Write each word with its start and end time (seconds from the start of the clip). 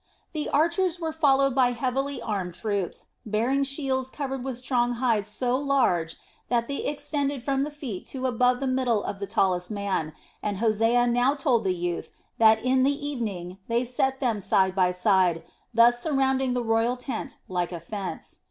The 0.31 0.49
archers 0.49 0.99
were 0.99 1.13
followed 1.13 1.53
by 1.53 1.73
heavily 1.73 2.19
armed 2.19 2.55
troops, 2.55 3.09
bearing 3.23 3.61
shields 3.61 4.09
covered 4.09 4.43
with 4.43 4.57
strong 4.57 4.93
hide 4.93 5.27
so 5.27 5.55
large 5.57 6.15
that 6.49 6.67
they 6.67 6.77
extended 6.77 7.43
from 7.43 7.61
the 7.61 7.69
feet 7.69 8.07
to 8.07 8.25
above 8.25 8.61
the 8.61 8.65
middle 8.65 9.03
of 9.03 9.19
the 9.19 9.27
tallest 9.27 9.69
men, 9.69 10.13
and 10.41 10.57
Hosea 10.57 11.05
now 11.05 11.35
told 11.35 11.63
the 11.63 11.75
youth 11.75 12.09
that 12.39 12.65
in 12.65 12.81
the 12.81 13.07
evening 13.07 13.59
they 13.67 13.85
set 13.85 14.19
them 14.19 14.41
side 14.41 14.73
by 14.73 14.89
side, 14.89 15.43
thus 15.71 16.01
surrounding 16.01 16.55
the 16.55 16.63
royal 16.63 16.97
tent 16.97 17.37
like 17.47 17.71
a 17.71 17.79
fence. 17.79 18.39